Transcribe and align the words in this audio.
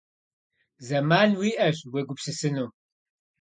Зэман 0.85 1.31
уиӀащ 1.39 1.77
уегупсысыну. 1.91 2.67